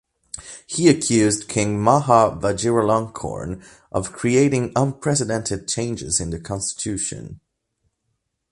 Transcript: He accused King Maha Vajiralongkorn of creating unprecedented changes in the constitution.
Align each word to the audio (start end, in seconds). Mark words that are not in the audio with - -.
He 0.65 0.89
accused 0.89 1.47
King 1.47 1.79
Maha 1.79 2.35
Vajiralongkorn 2.35 3.63
of 3.91 4.11
creating 4.11 4.71
unprecedented 4.75 5.67
changes 5.67 6.19
in 6.19 6.31
the 6.31 6.39
constitution. 6.39 7.39